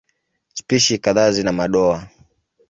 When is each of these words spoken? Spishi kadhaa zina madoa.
Spishi 0.53 0.97
kadhaa 0.97 1.31
zina 1.31 1.51
madoa. 1.51 2.07